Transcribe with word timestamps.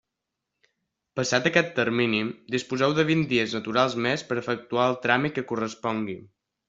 Passat 1.19 1.49
aquest 1.49 1.67
termini 1.79 2.21
disposeu 2.55 2.95
de 3.01 3.05
vint 3.11 3.21
dies 3.35 3.53
naturals 3.59 3.97
més 4.07 4.25
per 4.31 4.39
efectuar 4.45 4.87
el 4.93 4.99
tràmit 5.05 5.37
que 5.37 5.45
correspongui. 5.53 6.19